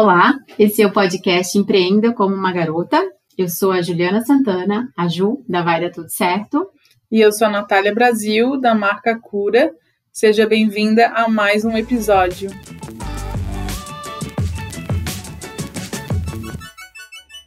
[0.00, 3.04] Olá, esse é o podcast Empreenda como uma Garota.
[3.36, 6.70] Eu sou a Juliana Santana, a Ju, da Vai Dar Tudo Certo.
[7.10, 9.74] E eu sou a Natália Brasil, da marca Cura.
[10.12, 12.48] Seja bem-vinda a mais um episódio.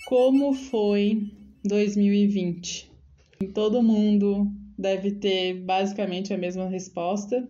[0.06, 1.32] Como foi
[1.64, 2.92] 2020?
[3.54, 7.48] Todo mundo deve ter basicamente a mesma resposta.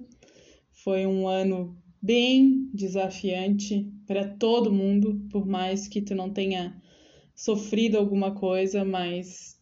[0.71, 6.75] Foi um ano bem desafiante para todo mundo, por mais que tu não tenha
[7.33, 9.57] sofrido alguma coisa, mas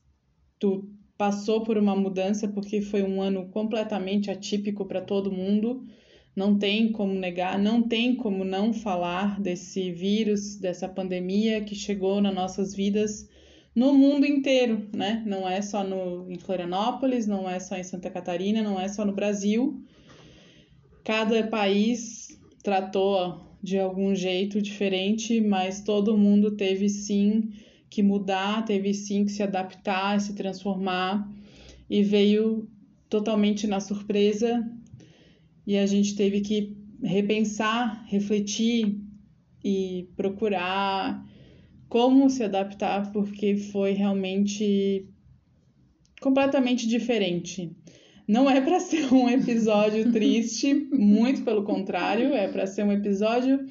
[0.59, 5.84] tu passou por uma mudança porque foi um ano completamente atípico para todo mundo.
[6.35, 12.20] Não tem como negar, não tem como não falar desse vírus, dessa pandemia que chegou
[12.20, 13.30] nas nossas vidas
[13.75, 15.22] no mundo inteiro, né?
[15.27, 19.05] Não é só no, em Florianópolis, não é só em Santa Catarina, não é só
[19.05, 19.80] no Brasil.
[21.03, 22.30] Cada país
[22.63, 27.52] tratou de algum jeito diferente, mas todo mundo teve sim
[27.90, 31.30] que mudar, teve sim que se adaptar, se transformar
[31.89, 32.70] e veio
[33.09, 34.64] totalmente na surpresa
[35.66, 39.02] e a gente teve que repensar, refletir
[39.64, 41.26] e procurar
[41.88, 45.08] como se adaptar porque foi realmente
[46.22, 47.76] completamente diferente.
[48.30, 53.66] Não é para ser um episódio triste, muito pelo contrário, é para ser um episódio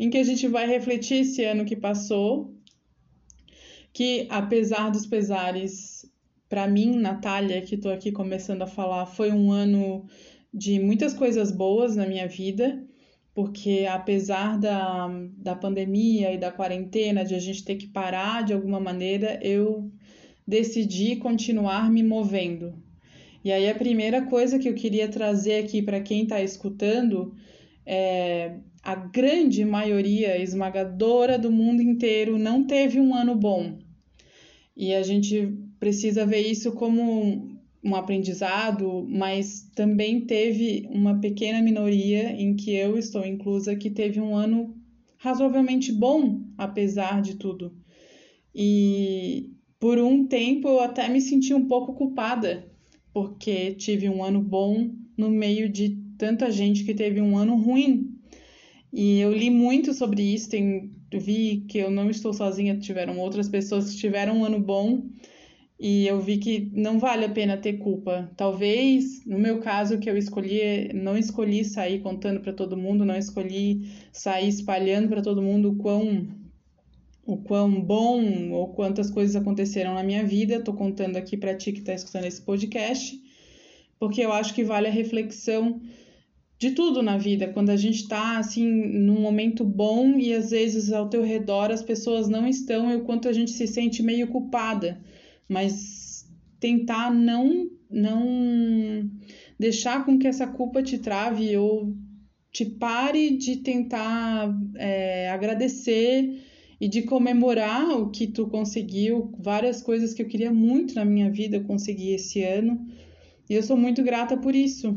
[0.00, 2.52] em que a gente vai refletir esse ano que passou,
[3.92, 6.04] que apesar dos pesares,
[6.48, 10.04] para mim, Natália, que estou aqui começando a falar, foi um ano
[10.52, 12.84] de muitas coisas boas na minha vida,
[13.32, 15.06] porque apesar da,
[15.38, 19.88] da pandemia e da quarentena, de a gente ter que parar de alguma maneira, eu
[20.44, 22.89] decidi continuar me movendo,
[23.42, 27.34] e aí a primeira coisa que eu queria trazer aqui para quem está escutando
[27.86, 33.78] é a grande maioria esmagadora do mundo inteiro não teve um ano bom.
[34.76, 42.30] E a gente precisa ver isso como um aprendizado, mas também teve uma pequena minoria
[42.32, 44.74] em que eu estou inclusa que teve um ano
[45.16, 47.74] razoavelmente bom, apesar de tudo.
[48.54, 52.69] E por um tempo eu até me senti um pouco culpada
[53.12, 58.16] porque tive um ano bom no meio de tanta gente que teve um ano ruim.
[58.92, 63.48] E eu li muito sobre isso, tem, vi que eu não estou sozinha, tiveram outras
[63.48, 65.04] pessoas que tiveram um ano bom
[65.78, 68.30] e eu vi que não vale a pena ter culpa.
[68.36, 73.16] Talvez, no meu caso, que eu escolhi, não escolhi sair contando para todo mundo, não
[73.16, 76.28] escolhi sair espalhando para todo mundo o quão
[77.32, 80.56] o quão bom ou quantas coisas aconteceram na minha vida.
[80.56, 83.18] Estou contando aqui para ti que está escutando esse podcast,
[83.98, 85.80] porque eu acho que vale a reflexão
[86.58, 87.48] de tudo na vida.
[87.48, 91.82] Quando a gente está assim num momento bom e às vezes ao teu redor as
[91.82, 95.00] pessoas não estão e o quanto a gente se sente meio culpada,
[95.48, 99.10] mas tentar não não
[99.58, 101.92] deixar com que essa culpa te trave ou
[102.52, 106.49] te pare de tentar é, agradecer
[106.80, 111.30] e de comemorar o que tu conseguiu, várias coisas que eu queria muito na minha
[111.30, 112.86] vida eu consegui esse ano.
[113.48, 114.96] E eu sou muito grata por isso.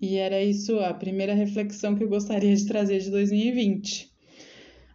[0.00, 4.10] E era isso a primeira reflexão que eu gostaria de trazer de 2020.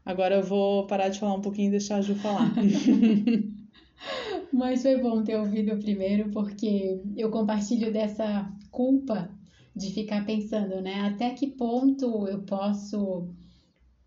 [0.05, 2.51] Agora eu vou parar de falar um pouquinho e deixar a Ju falar.
[4.51, 9.29] Mas foi bom ter ouvido primeiro, porque eu compartilho dessa culpa
[9.75, 11.01] de ficar pensando, né?
[11.01, 13.29] Até que ponto eu posso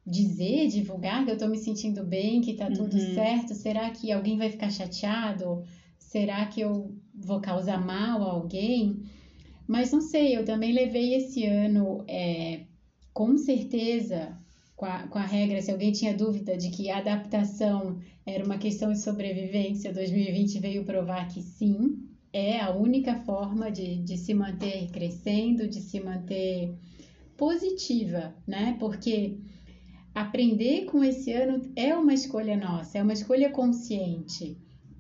[0.07, 3.15] dizer, divulgar que eu tô me sentindo bem, que tá tudo uhum.
[3.15, 3.55] certo?
[3.55, 5.65] Será que alguém vai ficar chateado?
[5.99, 9.03] Será que eu vou causar mal a alguém?
[9.67, 12.61] Mas não sei, eu também levei esse ano, é,
[13.13, 14.39] com certeza,
[14.77, 18.59] com a, com a regra, se alguém tinha dúvida de que a adaptação era uma
[18.59, 21.99] questão de sobrevivência, 2020 veio provar que sim,
[22.33, 26.75] é a única forma de, de se manter crescendo, de se manter
[27.37, 28.77] positiva, né?
[28.79, 29.39] Porque
[30.17, 34.57] aprender com esse ano é uma escolha nossa, é uma escolha consciente.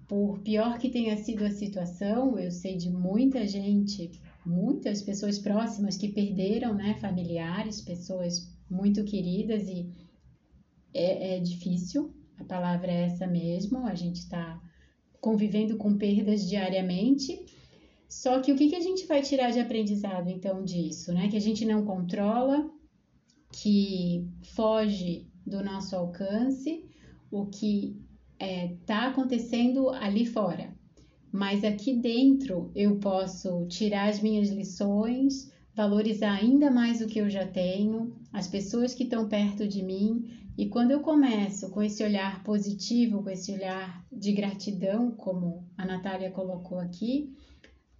[0.06, 4.10] Por pior que tenha sido a situação, eu sei de muita gente,
[4.44, 9.90] muitas pessoas próximas que perderam, né, familiares, pessoas muito queridas e
[10.92, 14.60] é, é difícil, a palavra é essa mesmo, a gente está
[15.18, 17.42] convivendo com perdas diariamente.
[18.06, 21.28] Só que o que, que a gente vai tirar de aprendizado então disso, né?
[21.28, 22.70] Que a gente não controla,
[23.52, 26.84] que foge do nosso alcance,
[27.30, 27.96] o que
[28.38, 30.74] está é, tá acontecendo ali fora.
[31.32, 37.28] Mas aqui dentro eu posso tirar as minhas lições, valorizar ainda mais o que eu
[37.28, 40.24] já tenho, as pessoas que estão perto de mim,
[40.58, 45.84] E quando eu começo com esse olhar positivo, com esse olhar de gratidão, como a
[45.84, 47.30] Natália colocou aqui,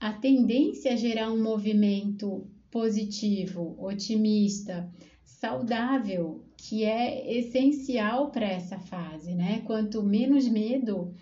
[0.01, 4.91] a tendência é gerar um movimento positivo, otimista,
[5.27, 9.61] saudável, que é essencial para essa fase, né?
[9.67, 11.13] Quanto menos medo,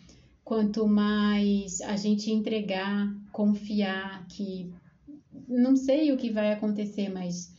[0.45, 4.73] quanto mais a gente entregar, confiar que
[5.49, 7.53] não sei o que vai acontecer, mas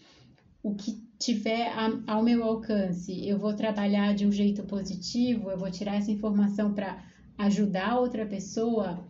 [0.63, 1.71] o que tiver
[2.07, 6.73] ao meu alcance, eu vou trabalhar de um jeito positivo, eu vou tirar essa informação
[6.73, 7.03] para
[7.37, 9.03] ajudar outra pessoa.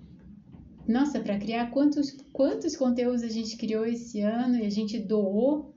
[0.88, 5.75] Nossa, para criar quantos quantos conteúdos a gente criou esse ano e a gente doou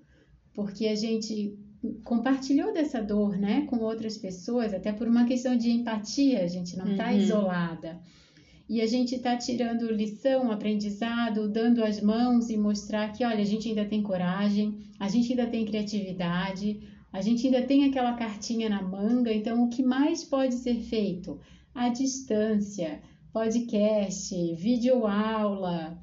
[0.59, 1.57] porque a gente
[2.03, 6.77] compartilhou dessa dor, né, com outras pessoas, até por uma questão de empatia, a gente
[6.77, 7.17] não está uhum.
[7.17, 8.01] isolada.
[8.69, 13.45] E a gente está tirando lição, aprendizado, dando as mãos e mostrar que, olha, a
[13.45, 16.81] gente ainda tem coragem, a gente ainda tem criatividade,
[17.13, 19.33] a gente ainda tem aquela cartinha na manga.
[19.33, 21.39] Então, o que mais pode ser feito?
[21.73, 23.01] A distância,
[23.33, 25.97] podcast, videoaula,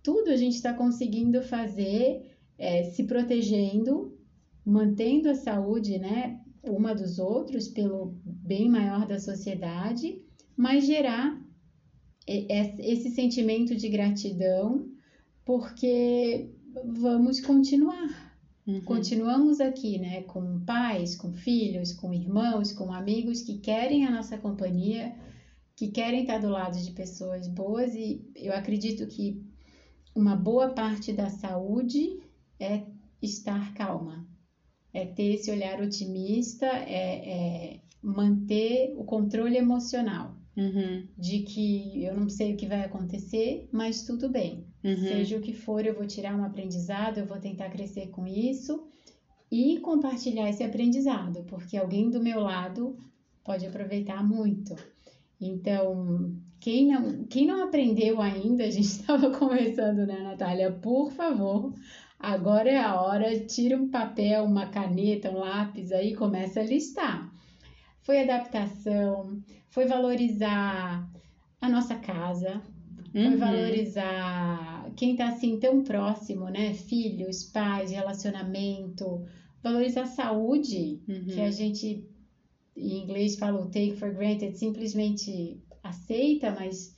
[0.00, 4.16] tudo a gente está conseguindo fazer é, se protegendo,
[4.64, 10.20] mantendo a saúde, né, uma dos outros pelo bem maior da sociedade,
[10.56, 11.40] mas gerar
[12.26, 14.90] esse sentimento de gratidão,
[15.44, 16.50] porque
[16.84, 18.34] vamos continuar.
[18.66, 18.80] Uhum.
[18.80, 24.36] Continuamos aqui, né, com pais, com filhos, com irmãos, com amigos que querem a nossa
[24.36, 25.14] companhia,
[25.76, 29.40] que querem estar do lado de pessoas boas e eu acredito que
[30.14, 32.18] uma boa parte da saúde
[32.58, 32.82] é
[33.22, 34.26] estar calma,
[34.92, 40.34] é ter esse olhar otimista, é, é manter o controle emocional.
[40.56, 41.06] Uhum.
[41.18, 44.64] De que eu não sei o que vai acontecer, mas tudo bem.
[44.82, 44.96] Uhum.
[44.96, 48.88] Seja o que for, eu vou tirar um aprendizado, eu vou tentar crescer com isso
[49.50, 52.96] e compartilhar esse aprendizado, porque alguém do meu lado
[53.44, 54.74] pode aproveitar muito.
[55.40, 60.72] Então, quem não, quem não aprendeu ainda, a gente estava conversando, né, Natália?
[60.72, 61.74] Por favor,
[62.26, 67.32] agora é a hora, tira um papel, uma caneta, um lápis aí, começa a listar.
[68.02, 69.40] Foi adaptação,
[69.70, 71.08] foi valorizar
[71.60, 72.60] a nossa casa,
[73.14, 73.28] uhum.
[73.28, 76.74] foi valorizar quem está assim tão próximo, né?
[76.74, 79.24] Filhos, pais, relacionamento,
[79.62, 81.26] valorizar a saúde, uhum.
[81.26, 82.08] que a gente
[82.76, 86.95] em inglês fala o take for granted, simplesmente aceita, mas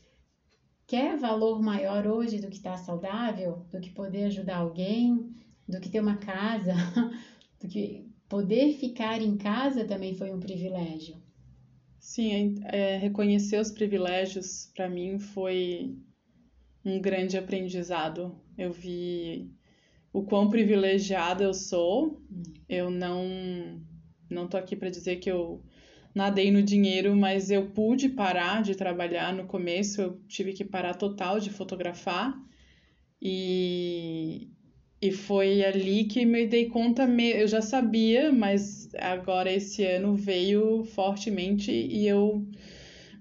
[0.88, 5.32] quer valor maior hoje do que estar tá saudável, do que poder ajudar alguém,
[5.68, 6.72] do que ter uma casa,
[7.60, 11.16] do que poder ficar em casa também foi um privilégio.
[12.00, 15.94] Sim, é, reconhecer os privilégios para mim foi
[16.82, 18.34] um grande aprendizado.
[18.56, 19.52] Eu vi
[20.10, 22.22] o quão privilegiada eu sou.
[22.66, 23.78] Eu não
[24.30, 25.62] não tô aqui para dizer que eu
[26.18, 30.94] nadei no dinheiro, mas eu pude parar de trabalhar no começo, eu tive que parar
[30.94, 32.36] total de fotografar.
[33.22, 34.48] E
[35.00, 40.82] e foi ali que me dei conta, eu já sabia, mas agora esse ano veio
[40.82, 42.44] fortemente e eu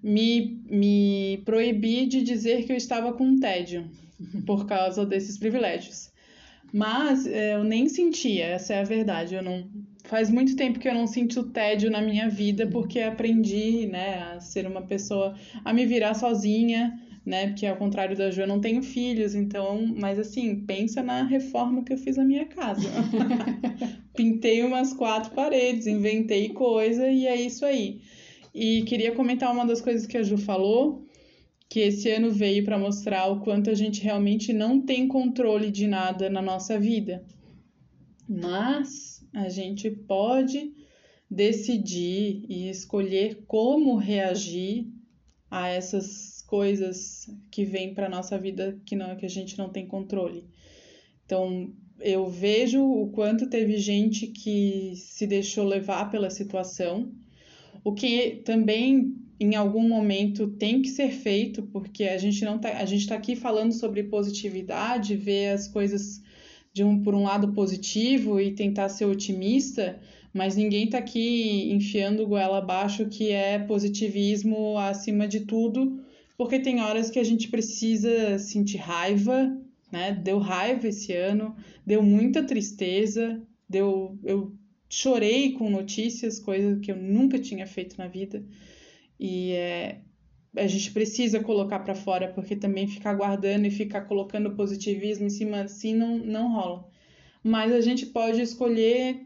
[0.02, 3.88] me, me proibi de dizer que eu estava com tédio
[4.44, 6.12] por causa desses privilégios.
[6.74, 9.36] Mas é, eu nem sentia, essa é a verdade.
[9.36, 9.70] Eu não
[10.07, 14.39] faz muito tempo que eu não sinto tédio na minha vida porque aprendi, né, a
[14.39, 17.48] ser uma pessoa a me virar sozinha né?
[17.48, 21.84] Porque ao contrário da Ju, eu não tenho filhos, então, mas assim, pensa na reforma
[21.84, 22.89] que eu fiz na minha casa.
[24.15, 28.00] Pintei umas quatro paredes, inventei coisa e é isso aí.
[28.55, 31.05] E queria comentar uma das coisas que a Ju falou,
[31.70, 35.86] que esse ano veio para mostrar o quanto a gente realmente não tem controle de
[35.86, 37.25] nada na nossa vida.
[38.25, 40.74] Mas a gente pode
[41.29, 44.88] decidir e escolher como reagir
[45.50, 49.86] a essas coisas que vêm para nossa vida que não que a gente não tem
[49.86, 50.44] controle.
[51.24, 57.12] Então, eu vejo o quanto teve gente que se deixou levar pela situação,
[57.84, 62.70] o que também em algum momento tem que ser feito, porque a gente não tá,
[62.79, 66.24] a gente está aqui falando sobre positividade, ver as coisas
[66.77, 70.00] de um por um lado positivo e tentar ser otimista,
[70.31, 76.00] mas ninguém está aqui enfiando goela abaixo que é positivismo acima de tudo,
[76.38, 79.60] porque tem horas que a gente precisa sentir raiva,
[79.91, 80.12] né?
[80.12, 84.53] Deu raiva esse ano, deu muita tristeza, deu eu
[84.88, 88.46] chorei com notícias, coisa que eu nunca tinha feito na vida.
[89.19, 90.01] E é,
[90.56, 95.30] a gente precisa colocar para fora, porque também ficar guardando e ficar colocando positivismo em
[95.30, 96.88] cima assim não, não rola.
[97.44, 99.25] Mas a gente pode escolher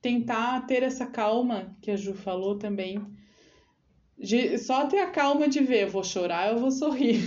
[0.00, 3.00] tentar ter essa calma que a Ju falou também.
[4.18, 7.20] De, só ter a calma de ver, eu vou chorar, eu vou sorrir.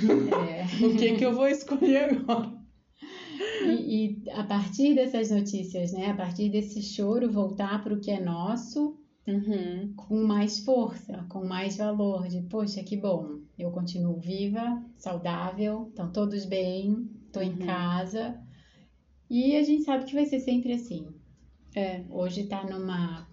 [0.49, 0.65] É.
[0.85, 2.53] o que que eu vou escolher agora?
[3.65, 6.11] E, e, a partir dessas notícias, né?
[6.11, 9.93] A partir desse choro, voltar para o que é nosso uhum.
[9.95, 12.27] com mais força, com mais valor.
[12.27, 17.49] De, poxa, que bom, eu continuo viva, saudável, estão todos bem, estou uhum.
[17.49, 18.39] em casa.
[19.29, 21.07] E a gente sabe que vai ser sempre assim.
[21.75, 22.03] É.
[22.09, 23.27] Hoje está numa,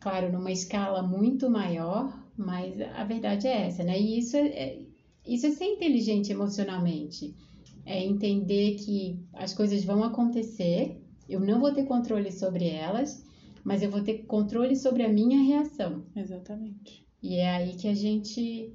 [0.00, 3.98] claro, numa escala muito maior, mas a verdade é essa, né?
[3.98, 4.82] E isso é, é
[5.26, 7.34] isso é ser inteligente emocionalmente
[7.86, 13.24] é entender que as coisas vão acontecer, eu não vou ter controle sobre elas,
[13.66, 16.04] mas eu vou ter controle sobre a minha reação.
[16.14, 17.04] Exatamente.
[17.20, 18.72] E é aí que a gente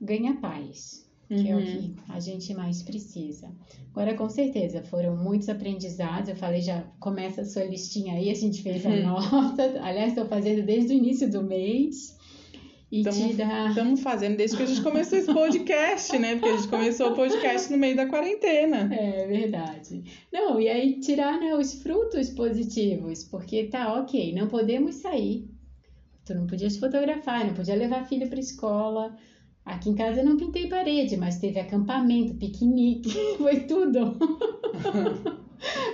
[0.00, 1.46] ganha paz, que uhum.
[1.46, 1.64] é o uhum.
[1.64, 3.54] que a gente mais precisa.
[3.90, 6.30] Agora, com certeza, foram muitos aprendizados.
[6.30, 9.02] Eu falei, já começa a sua listinha aí, a gente fez a uhum.
[9.02, 9.62] nossa.
[9.82, 12.15] Aliás, estou fazendo desde o início do mês.
[13.00, 16.36] Estamos fazendo desde que a gente começou esse podcast, né?
[16.36, 18.92] Porque a gente começou o podcast no meio da quarentena.
[18.94, 20.04] É verdade.
[20.32, 25.48] Não, e aí tirar né, os frutos positivos, porque tá ok, não podemos sair.
[26.24, 29.16] Tu não podias fotografar, não podia levar filho para escola.
[29.64, 34.16] Aqui em casa eu não pintei parede, mas teve acampamento, piquenique, foi tudo.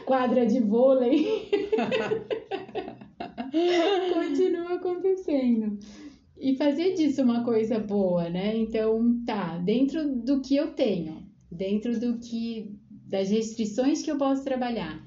[0.07, 1.51] Quadra de vôlei.
[4.13, 5.79] Continua acontecendo
[6.43, 8.57] e fazer disso uma coisa boa, né?
[8.57, 14.43] Então, tá, dentro do que eu tenho, dentro do que das restrições que eu posso
[14.43, 15.01] trabalhar,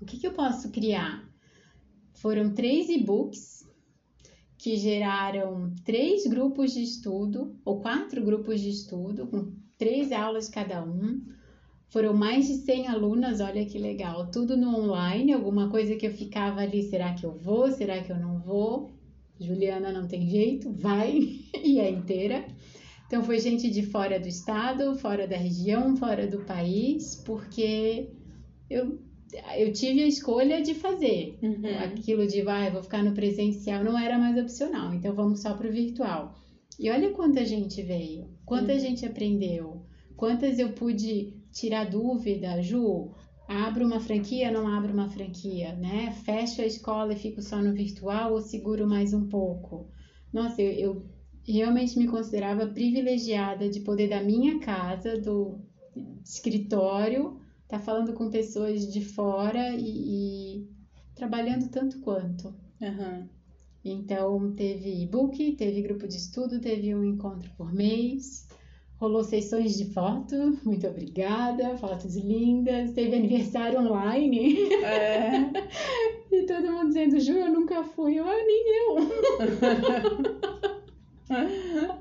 [0.00, 1.28] o que, que eu posso criar?
[2.14, 3.68] Foram três e-books
[4.56, 10.82] que geraram três grupos de estudo, ou quatro grupos de estudo, com três aulas cada
[10.82, 11.20] um.
[11.90, 16.10] Foram mais de 100 alunas, olha que legal, tudo no online, alguma coisa que eu
[16.10, 19.01] ficava ali, será que eu vou, será que eu não vou?
[19.42, 21.18] Juliana não tem jeito, vai
[21.62, 22.44] e é inteira.
[23.06, 28.08] Então foi gente de fora do estado, fora da região, fora do país, porque
[28.70, 28.98] eu,
[29.58, 31.38] eu tive a escolha de fazer.
[31.42, 31.78] Uhum.
[31.84, 35.68] Aquilo de vai, vou ficar no presencial não era mais opcional, então vamos só para
[35.68, 36.34] o virtual.
[36.80, 38.78] E olha quanta gente veio, quanta uhum.
[38.78, 39.82] gente aprendeu,
[40.16, 43.10] quantas eu pude tirar dúvida, Ju,
[43.52, 46.12] abro uma franquia, não abro uma franquia, né?
[46.24, 49.88] Fecho a escola e fico só no virtual ou seguro mais um pouco?
[50.32, 51.06] Nossa, eu, eu
[51.46, 55.60] realmente me considerava privilegiada de poder da minha casa, do
[56.24, 60.68] escritório, estar tá falando com pessoas de fora e, e
[61.14, 62.54] trabalhando tanto quanto.
[62.80, 63.28] Uhum.
[63.84, 68.46] Então, teve e-book, teve grupo de estudo, teve um encontro por mês,
[69.02, 72.92] Rolou sessões de foto, muito obrigada, fotos lindas.
[72.92, 74.56] Teve aniversário online.
[74.74, 75.38] É.
[76.30, 78.20] e todo mundo dizendo, Ju, eu nunca fui.
[78.20, 78.94] Eu, ah, nem eu.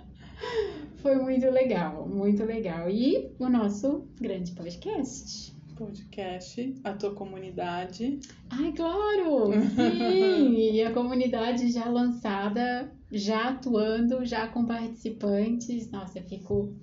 [1.02, 2.88] Foi muito legal, muito legal.
[2.88, 5.56] E o nosso grande podcast.
[5.76, 8.20] Podcast, a tua comunidade.
[8.52, 9.54] Ai, claro!
[9.74, 10.54] Sim!
[10.72, 15.90] e a comunidade já lançada, já atuando, já com participantes.
[15.90, 16.76] Nossa, eu fico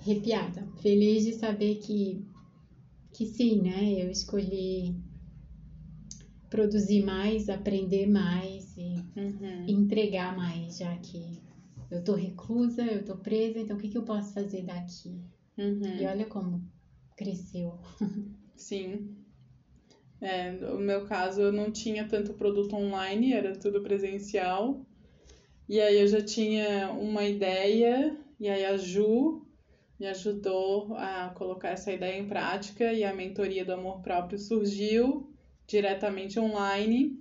[0.00, 2.24] arrepiada, feliz de saber que,
[3.12, 3.94] que sim, né?
[4.02, 4.94] Eu escolhi
[6.50, 9.66] produzir mais, aprender mais e uhum.
[9.66, 11.40] entregar mais, já que
[11.90, 15.20] eu tô reclusa, eu tô presa, então o que, que eu posso fazer daqui?
[15.58, 15.96] Uhum.
[15.98, 16.62] E olha como
[17.16, 17.78] cresceu.
[18.56, 19.16] Sim.
[20.20, 24.84] É, no meu caso, eu não tinha tanto produto online, era tudo presencial.
[25.68, 29.41] E aí eu já tinha uma ideia, e aí a Ju
[30.02, 35.32] me ajudou a colocar essa ideia em prática e a mentoria do amor próprio surgiu
[35.64, 37.20] diretamente online.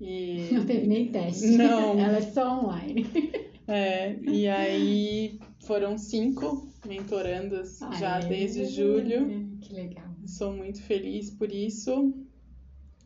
[0.00, 0.50] E...
[0.54, 1.48] Não teve nem teste.
[1.48, 1.98] Não.
[1.98, 3.06] Ela é só online.
[3.72, 9.56] É, e aí foram cinco mentorandas Ai, já desde julho.
[9.60, 10.12] Que legal.
[10.26, 12.12] Sou muito feliz por isso.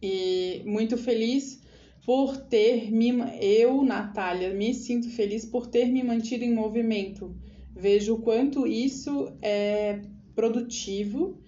[0.00, 1.60] E muito feliz
[2.06, 3.10] por ter me.
[3.42, 7.36] Eu, Natália, me sinto feliz por ter me mantido em movimento
[7.74, 10.00] vejo o quanto isso é
[10.34, 11.38] produtivo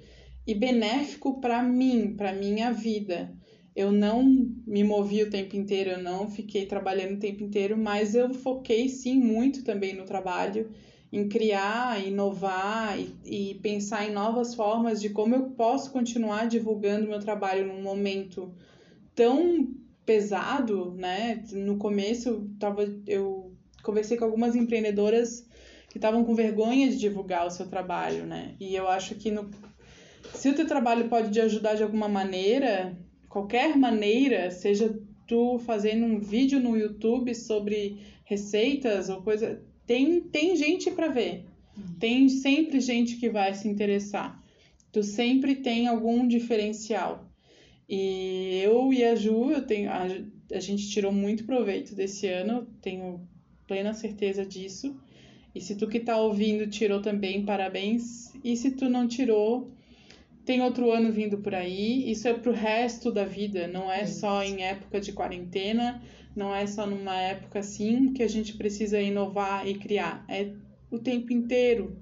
[0.47, 3.33] e benéfico para mim, para minha vida.
[3.75, 4.25] Eu não
[4.67, 8.89] me movi o tempo inteiro, eu não fiquei trabalhando o tempo inteiro, mas eu foquei
[8.89, 10.71] sim muito também no trabalho,
[11.13, 17.07] em criar, inovar e, e pensar em novas formas de como eu posso continuar divulgando
[17.07, 18.55] meu trabalho num momento
[19.15, 19.69] tão
[20.07, 21.45] pesado, né?
[21.53, 23.53] No começo, tava, eu
[23.83, 25.47] conversei com algumas empreendedoras
[25.97, 28.55] que estavam com vergonha de divulgar o seu trabalho, né?
[28.61, 29.49] E eu acho que no,
[30.35, 32.95] se o teu trabalho pode te ajudar de alguma maneira,
[33.31, 34.95] qualquer maneira, seja
[35.27, 41.47] tu fazendo um vídeo no YouTube sobre receitas ou coisa, tem, tem gente para ver.
[41.99, 44.39] Tem sempre gente que vai se interessar.
[44.93, 47.27] Tu sempre tem algum diferencial.
[47.89, 50.07] E eu e a Ju, eu tenho, a,
[50.53, 53.27] a gente tirou muito proveito desse ano, tenho
[53.67, 54.95] plena certeza disso.
[55.57, 58.31] E se tu que tá ouvindo tirou também, parabéns.
[58.45, 59.71] E se tu não tirou,
[60.45, 62.11] tem outro ano vindo por aí.
[62.11, 66.03] Isso é pro resto da vida, não é só em época de quarentena,
[66.37, 70.27] não é só numa época assim que a gente precisa inovar e criar.
[70.29, 70.53] É
[70.91, 71.97] o tempo inteiro.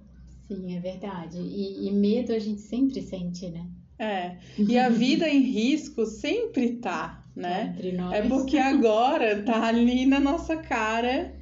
[0.48, 1.38] Sim, é verdade.
[1.38, 3.68] E, e medo a gente sempre sente, né?
[4.00, 4.36] É.
[4.58, 7.72] E a vida em risco sempre tá, né?
[7.72, 8.12] Entre nós.
[8.12, 11.32] É porque agora tá ali na nossa cara,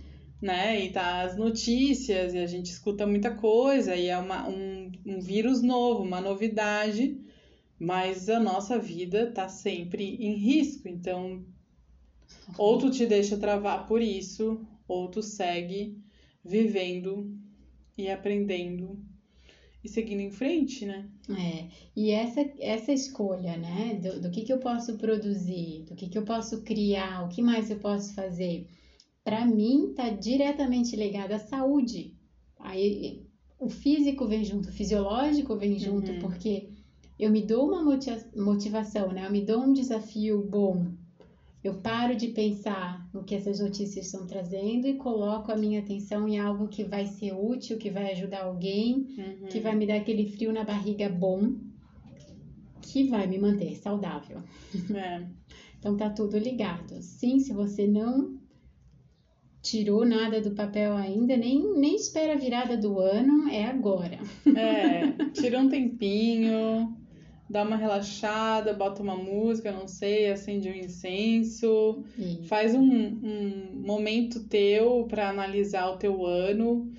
[0.43, 0.85] né?
[0.85, 5.21] E tá as notícias, e a gente escuta muita coisa, e é uma, um, um
[5.21, 7.21] vírus novo, uma novidade,
[7.79, 10.89] mas a nossa vida tá sempre em risco.
[10.89, 11.45] Então,
[12.59, 15.97] ou tu te deixa travar por isso, ou tu segue
[16.45, 17.39] vivendo
[17.97, 18.99] e aprendendo
[19.85, 21.09] e seguindo em frente, né?
[21.31, 26.09] É, e essa, essa escolha, né, do, do que, que eu posso produzir, do que,
[26.09, 28.67] que eu posso criar, o que mais eu posso fazer,
[29.25, 32.12] para mim tá diretamente ligado à saúde.
[32.59, 33.23] Aí
[33.59, 36.19] o físico vem junto, o fisiológico vem junto, Uhum.
[36.19, 36.69] porque
[37.19, 39.25] eu me dou uma motiva- motivação, né?
[39.26, 40.87] Eu me dou um desafio bom.
[41.62, 46.26] Eu paro de pensar no que essas notícias estão trazendo e coloco a minha atenção
[46.26, 49.49] em algo que vai ser útil, que vai ajudar alguém, Uhum.
[49.49, 51.52] que vai me dar aquele frio na barriga bom,
[52.81, 54.43] que vai me manter saudável.
[54.93, 55.25] É.
[55.79, 57.00] Então tá tudo ligado.
[57.00, 58.42] Sim, se você não
[59.62, 64.19] tirou nada do papel ainda, nem, nem espera a virada do ano, é agora.
[64.57, 66.95] É, tira um tempinho,
[67.49, 73.73] dá uma relaxada, bota uma música, não sei, acende um incenso, E- faz um, um
[73.75, 76.90] momento teu para analisar o teu ano.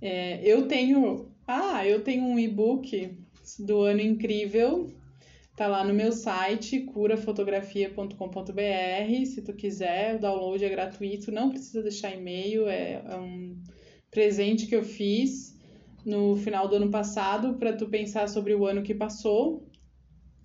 [0.00, 3.10] É, eu tenho, ah, eu tenho um e-book
[3.58, 4.90] do ano incrível,
[5.56, 9.26] tá lá no meu site curafotografia.com.br.
[9.26, 13.56] Se tu quiser, o download é gratuito, não precisa deixar e-mail, é, é um
[14.10, 15.54] presente que eu fiz
[16.04, 19.68] no final do ano passado para tu pensar sobre o ano que passou.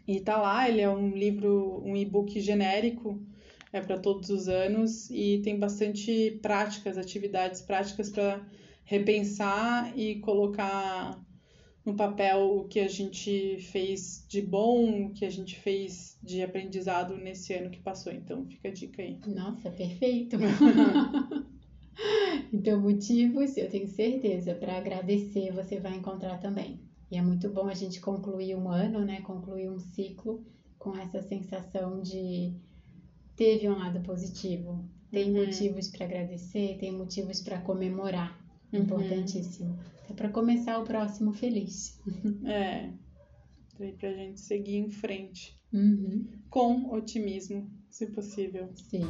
[0.08, 3.22] E tá lá, ele é um livro, um e-book genérico,
[3.72, 8.44] é para todos os anos e tem bastante práticas, atividades práticas para
[8.84, 11.24] repensar e colocar
[11.90, 16.42] no papel o que a gente fez de bom, o que a gente fez de
[16.42, 18.14] aprendizado nesse ano que passou.
[18.14, 19.18] Então fica a dica aí.
[19.26, 20.38] Nossa, perfeito.
[22.54, 26.80] então, motivos, eu tenho certeza, para agradecer você vai encontrar também.
[27.12, 29.22] E é muito bom a gente concluir um ano, né?
[29.22, 30.44] Concluir um ciclo
[30.78, 32.54] com essa sensação de
[33.36, 35.46] teve um lado positivo, tem Uhum.
[35.46, 38.49] motivos para agradecer, tem motivos para comemorar.
[38.72, 38.82] Uhum.
[38.82, 39.78] Importantíssimo.
[40.10, 42.00] É para começar o próximo feliz.
[42.46, 42.90] É,
[43.80, 48.70] aí pra gente seguir em frente Uhum, com otimismo, se possível.
[48.90, 49.02] sim.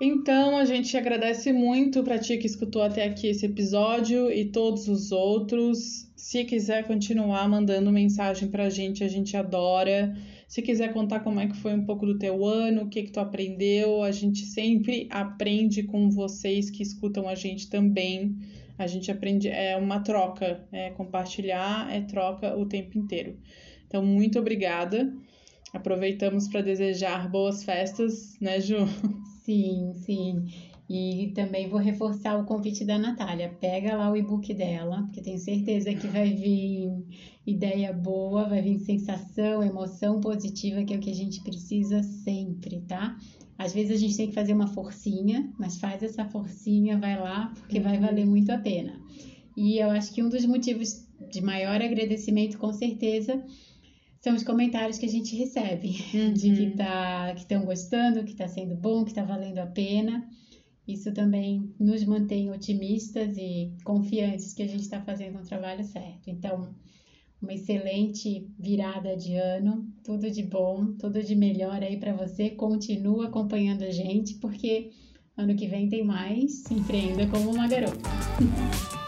[0.00, 4.86] Então, a gente agradece muito para ti que escutou até aqui esse episódio e todos
[4.86, 6.08] os outros.
[6.14, 10.16] Se quiser continuar mandando mensagem pra gente, a gente adora.
[10.48, 13.12] Se quiser contar como é que foi um pouco do teu ano, o que que
[13.12, 18.34] tu aprendeu, a gente sempre aprende com vocês que escutam a gente também.
[18.78, 23.36] A gente aprende, é uma troca, é compartilhar, é troca o tempo inteiro.
[23.86, 25.14] Então, muito obrigada.
[25.74, 28.86] Aproveitamos para desejar boas festas, né, Ju?
[29.44, 30.46] Sim, sim.
[30.88, 33.54] E também vou reforçar o convite da Natália.
[33.60, 37.04] Pega lá o e-book dela, porque tenho certeza que vai vir
[37.46, 42.80] ideia boa, vai vir sensação, emoção positiva, que é o que a gente precisa sempre,
[42.88, 43.18] tá?
[43.58, 47.52] Às vezes a gente tem que fazer uma forcinha, mas faz essa forcinha, vai lá,
[47.58, 48.98] porque vai valer muito a pena.
[49.56, 53.44] E eu acho que um dos motivos de maior agradecimento, com certeza,
[54.20, 55.88] são os comentários que a gente recebe
[56.34, 60.28] de que tá, que estão gostando, que está sendo bom, que está valendo a pena.
[60.88, 66.28] Isso também nos mantém otimistas e confiantes que a gente está fazendo um trabalho certo.
[66.28, 66.74] Então,
[67.42, 72.48] uma excelente virada de ano, tudo de bom, tudo de melhor aí para você.
[72.48, 74.90] Continua acompanhando a gente, porque
[75.36, 76.64] ano que vem tem mais.
[76.70, 77.98] Empreenda como uma garota.